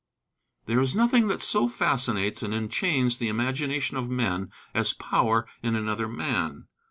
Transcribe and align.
There 0.65 0.81
is 0.81 0.95
nothing 0.95 1.27
that 1.27 1.43
so 1.43 1.67
fascinates 1.67 2.41
and 2.41 2.55
enchains 2.55 3.17
the 3.19 3.27
imagination 3.27 3.97
of 3.97 4.09
men 4.09 4.51
as 4.73 4.93
power 4.93 5.47
in 5.61 5.75
another 5.75 6.07
man. 6.07 6.65